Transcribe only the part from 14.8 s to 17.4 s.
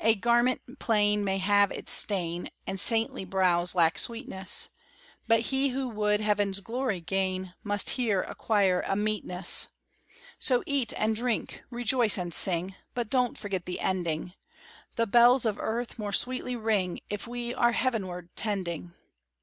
The bells of earth more sweetly ring If